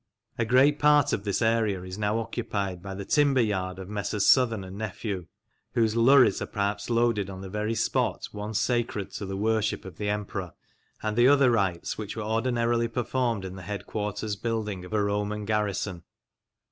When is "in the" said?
13.45-13.61